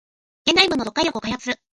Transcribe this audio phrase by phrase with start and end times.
[0.47, 1.61] 現代文の読解力を開発する